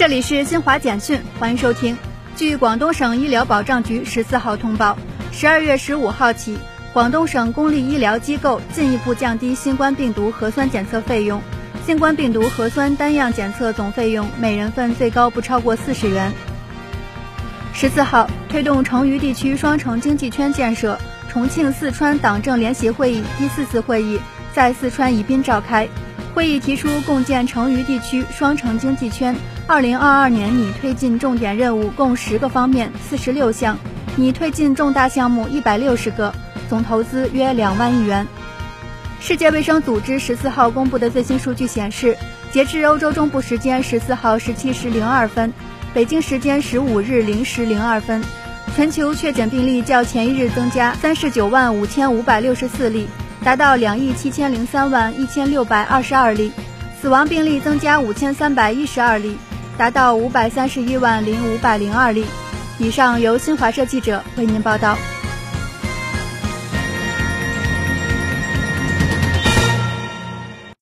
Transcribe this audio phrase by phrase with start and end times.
[0.00, 1.94] 这里是新华简讯，欢迎收听。
[2.34, 4.96] 据广东省医疗保障局十四号通报，
[5.30, 6.58] 十二月十五号起，
[6.94, 11.38] 广东省公立医疗机构进一步降低新冠病毒核酸检测费用。
[11.84, 16.32] 新冠病毒核酸单样检测总费用每人份最高不超过四十元。
[17.74, 20.98] 十四号，推动成渝地区双城经济圈建设，
[21.28, 24.18] 重庆四川党政联席会议第四次会议
[24.54, 25.86] 在四川宜宾召开。
[26.34, 29.34] 会议提出共建成渝地区双城经济圈，
[29.66, 33.76] 二零二二年拟推进重点任务共十个方面四十六项，
[34.16, 36.32] 拟推进重大项目一百六十个，
[36.68, 38.26] 总投资约两万亿元。
[39.20, 42.16] 世界卫生组织十四号公布的最新数据显示，
[42.52, 45.52] 截至欧洲中部时间十四号十七时零二分，
[45.92, 48.22] 北京时间十五日零时零二分，
[48.74, 53.08] 全球确诊病例较前一日增加三十九万五千五百六十四例，
[53.42, 56.50] 达到两亿七千零三万一千六百二十二例；
[57.00, 59.36] 死亡病例增加五千三百一十二例，
[59.78, 62.26] 达到五百三十一万零五百零二例。
[62.78, 64.96] 以上由新华社记者为您报道。